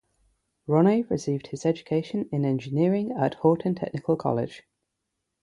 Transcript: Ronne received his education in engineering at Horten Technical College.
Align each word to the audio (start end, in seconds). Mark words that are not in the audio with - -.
Ronne 0.67 1.05
received 1.11 1.45
his 1.49 1.63
education 1.63 2.27
in 2.31 2.43
engineering 2.43 3.11
at 3.11 3.41
Horten 3.41 3.79
Technical 3.79 4.15
College. 4.15 4.63